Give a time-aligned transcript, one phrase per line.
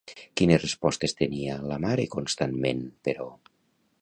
[0.39, 3.31] Quines respostes tenia la mare constantment, però?